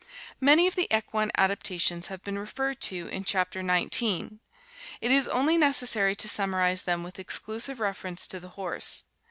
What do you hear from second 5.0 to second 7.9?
is only necessary to summarize them with exclusive